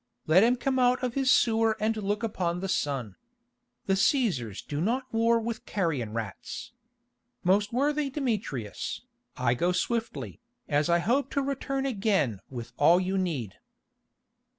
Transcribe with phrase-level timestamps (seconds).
[0.25, 3.17] Let him come out of his sewer and look upon the sun.
[3.85, 6.71] The Cæsars do not war with carrion rats.
[7.43, 9.01] Most worthy Demetrius,
[9.37, 13.57] I go swiftly, as I hope to return again with all you need."